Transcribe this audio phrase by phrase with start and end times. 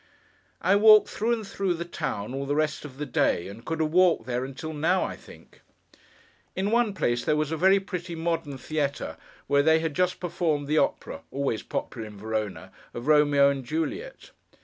[0.63, 3.79] I walked through and through the town all the rest of the day, and could
[3.81, 5.61] have walked there until now, I think.
[6.55, 10.67] In one place, there was a very pretty modern theatre, where they had just performed
[10.67, 14.31] the opera (always popular in Verona) of Romeo and Juliet.